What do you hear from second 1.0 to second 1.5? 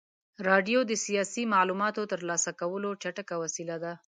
سیاسي